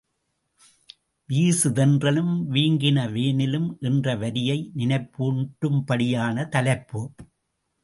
[1.29, 7.03] வீசுதென்றலும் வீங்கின வேனிலும் என்ற வரியை நினைப்பூட்டும் படியான தலைப்பு.